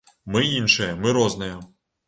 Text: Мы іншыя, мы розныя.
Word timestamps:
Мы 0.35 0.41
іншыя, 0.61 0.89
мы 1.03 1.15
розныя. 1.21 1.63